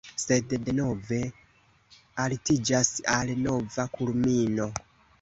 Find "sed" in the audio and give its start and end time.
0.21-0.53